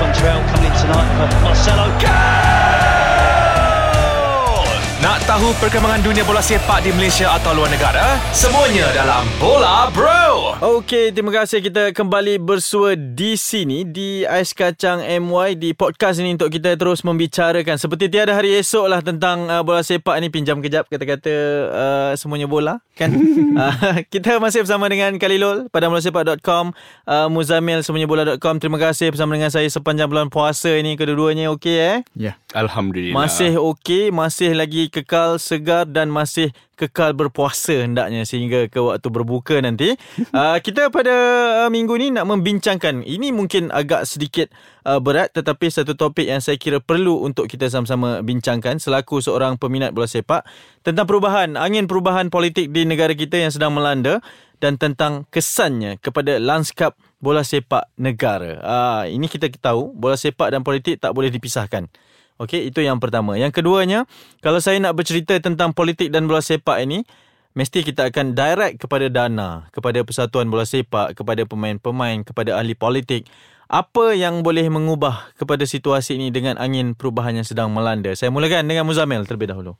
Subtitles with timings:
[0.00, 1.84] Contrell coming in tonight for Marcelo.
[5.04, 8.16] Nak tahu perkembangan dunia bola sepak di Malaysia atau luar negara?
[8.32, 10.29] Semuanya dalam Bola Bro.
[10.40, 16.32] Okey, terima kasih kita kembali bersua di sini di Ais Kacang MY di podcast ini
[16.32, 20.64] untuk kita terus membicarakan seperti tiada hari esok lah tentang uh, bola sepak ni pinjam
[20.64, 21.34] kejap kata-kata
[21.68, 23.12] uh, semuanya bola kan.
[23.60, 26.72] uh, kita masih bersama dengan Kalilul pada mulasepak.com,
[27.04, 28.56] uh, Muzamil semuanya bola.com.
[28.56, 31.98] Terima kasih bersama dengan saya sepanjang bulan puasa ini kedua-duanya okey eh?
[32.16, 32.40] Ya.
[32.56, 33.14] Alhamdulillah.
[33.14, 39.60] Masih okey, masih lagi kekal segar dan masih kekal berpuasa hendaknya sehingga ke waktu berbuka
[39.60, 39.92] nanti.
[40.32, 41.12] uh, kita pada
[41.64, 43.04] uh, minggu ni nak membincangkan.
[43.04, 44.48] Ini mungkin agak sedikit
[44.88, 49.60] uh, berat tetapi satu topik yang saya kira perlu untuk kita sama-sama bincangkan selaku seorang
[49.60, 50.48] peminat bola sepak
[50.80, 54.24] tentang perubahan, angin perubahan politik di negara kita yang sedang melanda
[54.60, 58.60] dan tentang kesannya kepada lanskap bola sepak negara.
[58.60, 61.88] Uh, ini kita tahu bola sepak dan politik tak boleh dipisahkan.
[62.40, 63.36] Okey, itu yang pertama.
[63.36, 64.08] Yang keduanya,
[64.40, 67.04] kalau saya nak bercerita tentang politik dan bola sepak ini,
[67.52, 73.28] mesti kita akan direct kepada dana, kepada persatuan bola sepak, kepada pemain-pemain, kepada ahli politik.
[73.68, 78.10] Apa yang boleh mengubah kepada situasi ini dengan angin perubahan yang sedang melanda?
[78.16, 79.76] Saya mulakan dengan Muzamil terlebih dahulu.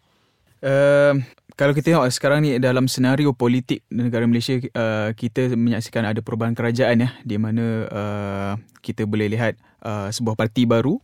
[0.61, 1.17] Uh,
[1.57, 6.53] kalau kita tengok sekarang ni dalam senario politik negara Malaysia uh, kita menyaksikan ada perubahan
[6.53, 8.53] kerajaan ya di mana uh,
[8.85, 11.01] kita boleh lihat uh, sebuah parti baru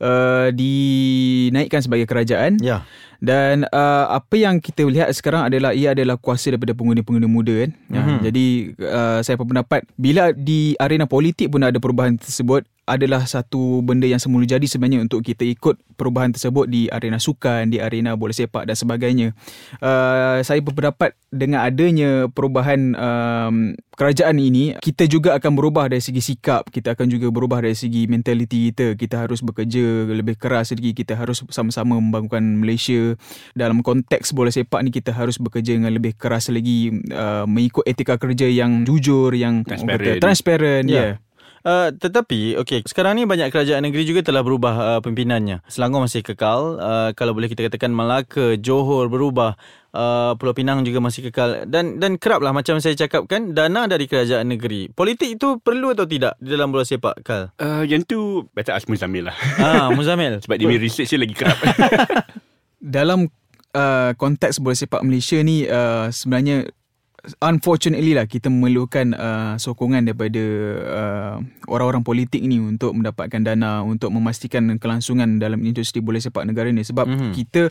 [0.00, 2.58] uh, dinaikkan sebagai kerajaan.
[2.60, 2.84] Ya.
[3.20, 7.70] Dan uh, apa yang kita lihat sekarang adalah ia adalah kuasa daripada pengundi-pengundi muda kan.
[7.72, 7.96] Mm-hmm.
[7.96, 8.46] Ya, jadi
[8.82, 14.22] uh, saya berpendapat bila di arena politik pun ada perubahan tersebut adalah satu benda yang
[14.22, 18.62] semula jadi sebenarnya untuk kita ikut perubahan tersebut di arena sukan, di arena bola sepak
[18.62, 19.34] dan sebagainya.
[19.82, 26.22] Uh, saya berpendapat dengan adanya perubahan um, kerajaan ini, kita juga akan berubah dari segi
[26.22, 28.94] sikap, kita akan juga berubah dari segi mentaliti kita.
[28.94, 33.05] Kita harus bekerja lebih keras lagi, kita harus sama-sama membangunkan Malaysia.
[33.54, 38.18] Dalam konteks bola sepak ni kita harus bekerja dengan lebih keras lagi uh, mengikut etika
[38.18, 40.18] kerja yang jujur, yang Transparent.
[40.18, 40.86] transparent.
[40.90, 40.96] Ya.
[40.96, 41.14] Yeah.
[41.66, 45.66] Uh, tetapi, okey, sekarang ni banyak kerajaan negeri juga telah berubah uh, pimpinannya.
[45.66, 46.78] Selangor masih kekal.
[46.78, 49.58] Uh, kalau boleh kita katakan Melaka, Johor berubah.
[49.90, 51.66] Uh, Pulau Pinang juga masih kekal.
[51.66, 54.94] Dan dan kerap lah macam saya cakapkan, dana dari kerajaan negeri.
[54.94, 57.50] Politik itu perlu atau tidak di dalam bola sepak, Kal?
[57.58, 59.36] Uh, yang tu better ask Muzamil lah.
[59.58, 60.38] Ah, Muzamil.
[60.46, 61.58] Sebab dia research dia lagi kerap.
[62.86, 63.26] dalam
[63.74, 66.70] uh, konteks bola sepak Malaysia ni uh, sebenarnya
[67.42, 70.44] unfortunately lah kita memerlukan uh, sokongan daripada
[70.86, 71.34] uh,
[71.66, 76.86] orang-orang politik ni untuk mendapatkan dana untuk memastikan kelangsungan dalam industri bola sepak negara ni
[76.86, 77.32] sebab mm-hmm.
[77.34, 77.62] kita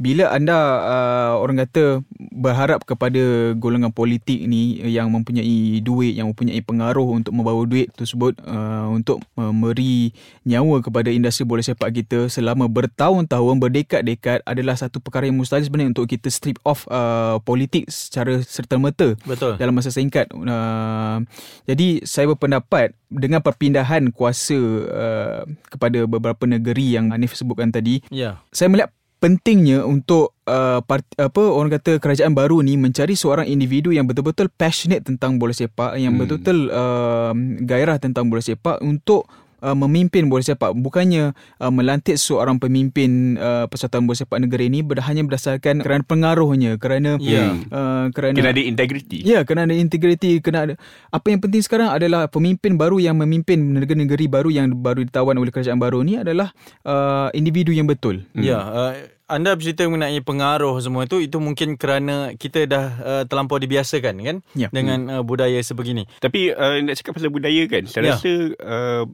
[0.00, 2.00] bila anda uh, orang kata
[2.32, 8.40] berharap kepada golongan politik ni yang mempunyai duit yang mempunyai pengaruh untuk membawa duit tersebut
[8.48, 10.14] uh, untuk memberi
[10.48, 15.92] nyawa kepada industri bola sepak kita selama bertahun-tahun berdekad-dekad adalah satu perkara yang mustahil sebenarnya
[15.92, 19.58] untuk kita strip off uh, politik secara serta-merta Betul.
[19.58, 20.30] dalam masa singkat.
[20.32, 21.22] Uh,
[21.64, 24.58] jadi saya berpendapat dengan perpindahan kuasa
[24.88, 28.40] uh, kepada beberapa negeri yang Hanif sebutkan tadi, Ya.
[28.50, 28.90] saya melihat
[29.22, 34.50] pentingnya untuk uh, part, apa orang kata kerajaan baru ni mencari seorang individu yang betul-betul
[34.50, 36.26] passionate tentang bola sepak, yang Hmm.
[36.26, 37.30] betul-betul uh,
[37.62, 39.30] gairah tentang bola sepak untuk
[39.62, 44.82] uh, memimpin bola sepak bukannya uh, melantik seorang pemimpin uh, persatuan bola sepak negara ini
[44.82, 47.54] ber- hanya berdasarkan kerana pengaruhnya kerana Ya.
[47.70, 49.22] uh, kerana Kena ada integriti.
[49.22, 50.74] Ya, kena ada integriti, kena ada.
[51.08, 55.48] Apa yang penting sekarang adalah pemimpin baru yang memimpin negeri-negeri baru yang baru ditawan oleh
[55.48, 56.50] kerajaan baru ni adalah
[56.82, 58.26] uh, individu yang betul.
[58.34, 58.92] Ya, uh,
[59.28, 64.36] anda bercerita mengenai pengaruh semua itu itu mungkin kerana kita dah uh, terlampau dibiasakan kan
[64.52, 64.68] Ya.
[64.68, 66.04] dengan uh, budaya sebegini.
[66.18, 67.88] Tapi uh, nak cakap pasal budaya kan, Ya.
[67.88, 69.04] saya rasa uh,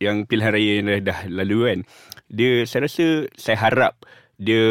[0.00, 1.78] yang pilihan raya yang dah, dah lalu kan,
[2.32, 4.00] dia saya rasa saya harap
[4.40, 4.64] dia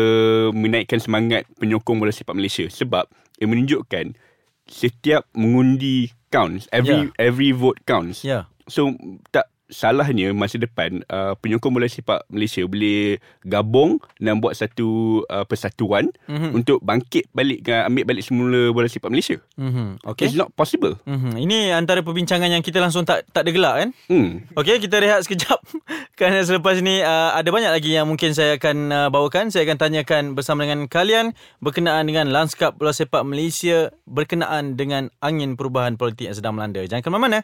[0.50, 3.06] menaikkan semangat penyokong bola sepak Malaysia sebab
[3.38, 4.18] ia menunjukkan
[4.66, 7.14] setiap mengundi counts, every Ya.
[7.22, 8.26] every vote counts.
[8.26, 8.50] Ya.
[8.66, 8.94] So
[9.30, 15.46] tak salahnya masa depan uh, penyokong bola sepak Malaysia boleh gabung dan buat satu uh,
[15.46, 16.34] persatuan Mhm.
[16.34, 16.52] mm-hmm.
[16.58, 19.38] untuk bangkit balik uh, ambil balik semula bola sepak Malaysia.
[19.56, 20.02] Mhm.
[20.04, 20.28] Okay.
[20.28, 20.98] It's not possible.
[21.06, 21.38] Mhm.
[21.38, 23.90] Ini antara perbincangan yang kita langsung tak tak ada gelak kan?
[24.10, 24.30] Hmm.
[24.58, 25.62] Okey, kita rehat sekejap.
[26.18, 29.54] Kerana selepas ni uh, ada banyak lagi yang mungkin saya akan uh, bawakan.
[29.54, 31.32] Saya akan tanyakan bersama dengan kalian
[31.62, 36.82] berkenaan dengan lanskap bola sepak Malaysia berkenaan dengan angin perubahan politik yang sedang melanda.
[36.84, 37.40] Jangan ke mana-mana.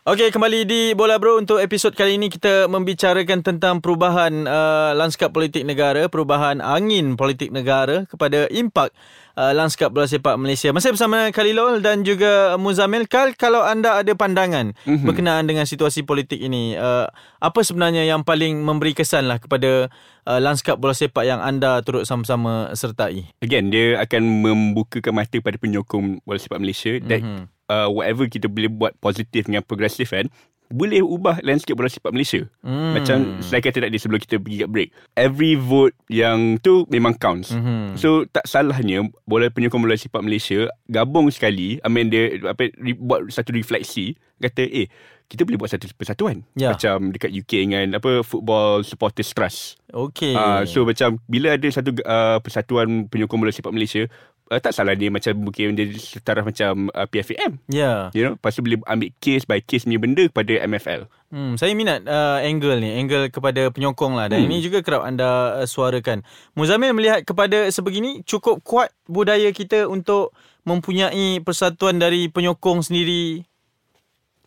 [0.00, 5.28] Okey, kembali di Bola Bro untuk episod kali ini kita membicarakan tentang perubahan uh, lanskap
[5.28, 8.96] politik negara, perubahan angin politik negara kepada impak
[9.36, 10.72] uh, lanskap bola sepak Malaysia.
[10.72, 13.04] Masih bersama Khalilul dan juga Muzamil.
[13.12, 15.04] Kal, kalau anda ada pandangan mm-hmm.
[15.04, 17.04] berkenaan dengan situasi politik ini, uh,
[17.36, 19.92] apa sebenarnya yang paling memberi kesan lah kepada
[20.24, 23.28] uh, lanskap bola sepak yang anda turut sama-sama sertai?
[23.44, 27.52] Again, dia akan membukakan mata pada penyokong bola sepak Malaysia that mm-hmm.
[27.70, 30.26] Uh, whatever kita boleh buat positif dengan progresif kan,
[30.70, 32.46] boleh ubah landscape bola sepak Malaysia.
[32.62, 32.94] Hmm.
[32.94, 34.88] Macam saya kata tadi sebelum kita pergi kat break.
[35.18, 37.50] Every vote yang tu memang counts.
[37.50, 37.98] Hmm.
[37.98, 42.70] So tak salahnya bola penyokong bola sepak Malaysia gabung sekali, I mean dia apa
[43.02, 44.86] buat satu refleksi kata eh
[45.30, 46.42] kita boleh buat satu persatuan.
[46.58, 46.74] Ya.
[46.74, 49.78] Macam dekat UK dengan apa Football Supporters Trust.
[49.90, 50.34] Okay.
[50.34, 54.10] Uh, so macam bila ada satu uh, persatuan penyokong bola sepak Malaysia,
[54.50, 57.62] uh, tak salah dia macam mungkin dia setaraf macam uh, PFAM.
[57.70, 57.78] Ya.
[57.78, 58.00] Yeah.
[58.12, 61.06] You know, lepas tu boleh ambil case by case punya benda kepada MFL.
[61.30, 64.26] Hmm, saya minat uh, angle ni, angle kepada penyokong lah.
[64.26, 64.48] Dan hmm.
[64.50, 66.26] ini juga kerap anda uh, suarakan.
[66.58, 70.34] Muzamil melihat kepada sebegini, cukup kuat budaya kita untuk
[70.66, 73.49] mempunyai persatuan dari penyokong sendiri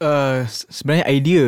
[0.03, 1.45] Uh, sebenarnya idea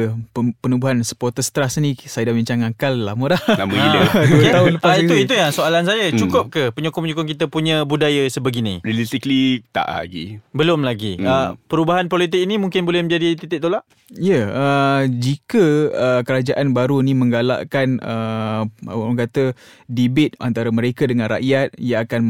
[0.64, 3.42] penubuhan supporters trust ni saya dah bincang dengan Kal lama dah.
[3.52, 4.00] Lama gila.
[4.32, 6.08] Dua tahun lepas uh, itu itu yang soalan saya.
[6.08, 6.16] Hmm.
[6.16, 8.80] Cukup ke penyokong-penyokong kita punya budaya sebegini?
[8.88, 10.40] Realistically tak lagi.
[10.56, 11.20] Belum lagi.
[11.20, 11.28] Hmm.
[11.28, 13.84] Uh, perubahan politik ini mungkin boleh menjadi titik tolak?
[14.14, 19.58] Ya, yeah, uh, jika uh, kerajaan baru ni menggalakkan uh, orang kata
[19.90, 22.22] debate antara mereka dengan rakyat, ia akan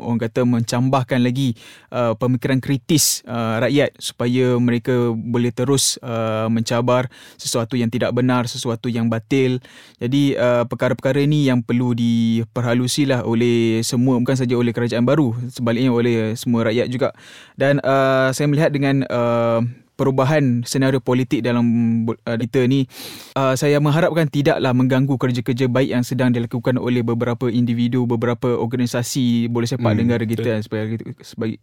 [0.00, 1.52] orang kata mencambahkan lagi
[1.92, 8.48] uh, pemikiran kritis uh, rakyat supaya mereka boleh terus uh, mencabar sesuatu yang tidak benar,
[8.48, 9.60] sesuatu yang batil.
[10.00, 15.92] Jadi uh, perkara-perkara ini yang perlu diperhalusilah oleh semua bukan saja oleh kerajaan baru, sebaliknya
[15.92, 17.12] oleh semua rakyat juga.
[17.60, 19.60] Dan uh, saya melihat dengan uh,
[19.98, 21.66] perubahan senario politik dalam
[22.06, 22.86] uh, kita ni
[23.34, 29.50] uh, saya mengharapkan tidaklah mengganggu kerja-kerja baik yang sedang dilakukan oleh beberapa individu beberapa organisasi
[29.50, 31.02] boleh sepak hmm, negara kita seperti,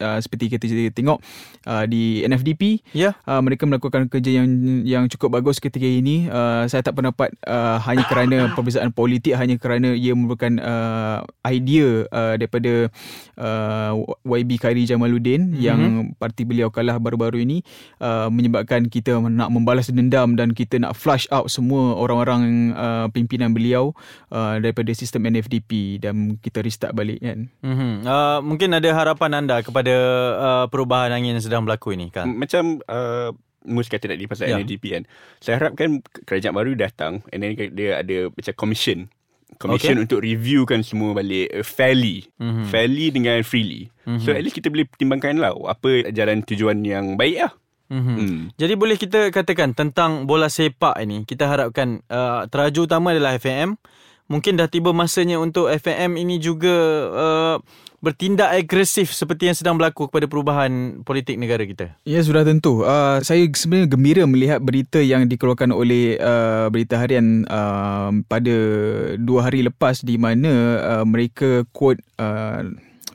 [0.04, 1.24] uh, seperti kita tengok
[1.64, 3.16] uh, di NFDP yeah.
[3.24, 4.48] uh, mereka melakukan kerja yang
[4.84, 9.56] yang cukup bagus ketika ini uh, saya tak pendapat uh, hanya kerana perbezaan politik hanya
[9.56, 12.92] kerana ia merupakan uh, idea uh, daripada
[13.40, 13.92] uh,
[14.28, 15.64] YB Khairi Jamaluddin mm-hmm.
[15.64, 15.82] yang
[16.20, 17.64] parti beliau kalah baru-baru ini
[18.04, 23.06] uh, Uh, menyebabkan kita nak membalas dendam dan kita nak flush out semua orang-orang uh,
[23.14, 23.94] pimpinan beliau
[24.34, 27.46] uh, daripada sistem NFDP dan kita restart balik kan.
[27.62, 27.94] Mm-hmm.
[28.02, 29.94] Uh, mungkin ada harapan anda kepada
[30.36, 32.34] uh, perubahan angin yang sedang berlaku ini kan?
[32.34, 33.30] Macam uh,
[33.66, 34.62] Mus kata tadi pasal yeah.
[34.62, 35.04] NFDP kan.
[35.42, 39.10] Saya harapkan kerajaan baru datang and then dia ada macam commission
[39.58, 40.04] commission okay.
[40.10, 42.66] untuk reviewkan semua balik uh, fairly mm-hmm.
[42.68, 44.20] fairly dengan freely mm-hmm.
[44.26, 47.52] so at least kita boleh pertimbangkan lah apa jalan tujuan yang baik lah
[47.90, 48.16] Mm-hmm.
[48.18, 48.42] Hmm.
[48.58, 53.78] Jadi boleh kita katakan tentang bola sepak ini kita harapkan uh, teraju utama adalah FAM.
[54.26, 56.74] Mungkin dah tiba masanya untuk FAM ini juga
[57.14, 57.56] uh,
[58.06, 61.98] bertindak agresif seperti yang sedang berlaku kepada perubahan politik negara kita.
[62.06, 62.86] Ya sudah tentu.
[62.86, 68.56] Uh, saya sebenarnya gembira melihat berita yang dikeluarkan oleh uh, berita harian uh, pada
[69.18, 72.66] dua hari lepas di mana uh, mereka quote uh,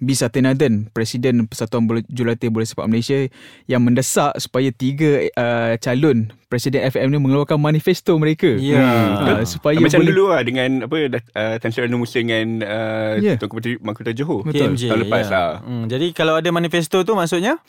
[0.01, 0.17] B.
[0.17, 3.29] Satyanardan, Presiden Persatuan Jurulatih Bola Sepak Malaysia
[3.69, 8.51] yang mendesak supaya tiga uh, calon Presiden FM ni mengeluarkan manifesto mereka.
[8.59, 8.81] Ya.
[8.81, 9.39] Yeah.
[9.39, 10.11] Uh, supaya Macam boleh...
[10.11, 13.39] dulu lah dengan apa uh, Tan Sri Musa dengan uh, yeah.
[13.39, 13.53] Tuan
[13.85, 14.43] Mahkota Johor.
[14.43, 14.75] Betul.
[14.75, 15.37] TMJ, tahun lepas yeah.
[15.37, 15.51] lah.
[15.63, 17.61] Hmm, jadi kalau ada manifesto tu maksudnya?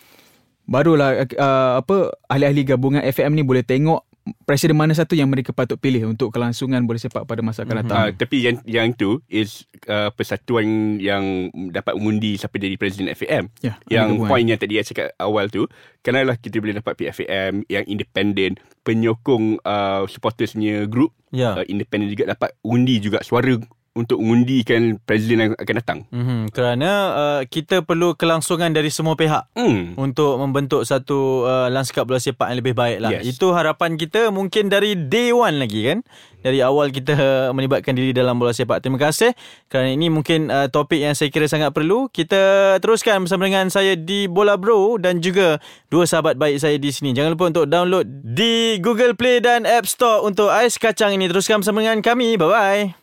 [0.66, 4.08] Barulah uh, apa ahli-ahli gabungan FM ni boleh tengok
[4.46, 7.98] presiden mana satu yang mereka patut pilih untuk kelangsungan bola sepak pada masa akan datang.
[7.98, 8.14] Mm-hmm.
[8.14, 13.50] Uh, tapi yang yang tu is uh, persatuan yang dapat mengundi siapa jadi presiden FAM.
[13.66, 15.66] Yeah, yang poin yang tadi saya cakap awal tu,
[16.06, 21.58] kenalah kita boleh dapat PFAM yang independen, penyokong uh, supportersnya group, yeah.
[21.58, 23.58] uh, independen juga dapat undi juga suara
[23.92, 26.00] untuk mengundikan presiden yang akan datang.
[26.16, 26.42] Mm-hmm.
[26.56, 30.00] Kerana uh, kita perlu kelangsungan dari semua pihak mm.
[30.00, 33.12] untuk membentuk satu uh, lanskap bola sepak yang lebih baik lah.
[33.20, 33.36] Yes.
[33.36, 36.00] Itu harapan kita mungkin dari day one lagi kan.
[36.42, 37.14] Dari awal kita
[37.54, 38.82] melibatkan diri dalam bola sepak.
[38.82, 39.38] Terima kasih
[39.70, 42.10] kerana ini mungkin uh, topik yang saya kira sangat perlu.
[42.10, 45.62] Kita teruskan bersama dengan saya di Bola Bro dan juga
[45.94, 47.14] dua sahabat baik saya di sini.
[47.14, 51.30] Jangan lupa untuk download di Google Play dan App Store untuk Ais Kacang ini.
[51.30, 52.42] Teruskan bersama dengan kami.
[52.42, 52.98] Bye-bye.